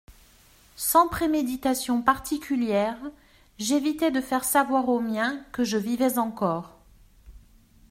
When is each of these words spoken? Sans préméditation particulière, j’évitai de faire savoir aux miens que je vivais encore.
Sans 0.77 1.07
préméditation 1.09 2.01
particulière, 2.01 2.97
j’évitai 3.59 4.09
de 4.09 4.19
faire 4.19 4.45
savoir 4.45 4.89
aux 4.89 4.99
miens 4.99 5.37
que 5.51 5.63
je 5.63 5.77
vivais 5.77 6.17
encore. 6.17 6.79